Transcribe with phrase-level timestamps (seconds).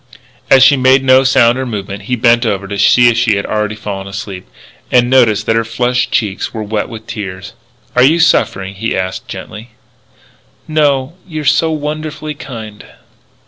[0.49, 3.45] As she made no sound or movement he bent over to see if she had
[3.45, 4.47] already fallen asleep.
[4.91, 7.53] And noticed that her flushed cheeks were wet with tears.
[7.95, 9.73] "Are you suffering?" he asked gently.
[10.67, 11.13] "No....
[11.27, 12.83] You are so wonderfully kind...."